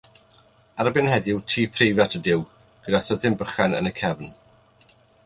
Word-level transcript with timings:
Erbyn 0.83 1.09
heddiw, 1.11 1.41
tŷ 1.51 1.65
preifat 1.75 2.17
ydyw, 2.19 2.41
gyda 2.87 3.03
thyddyn 3.09 3.39
bychan 3.43 3.77
yn 3.81 3.91
y 3.91 3.93
cefn. 4.01 4.33